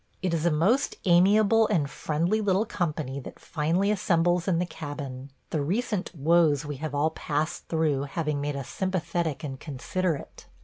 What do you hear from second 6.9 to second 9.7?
all passed through having made us sympathetic and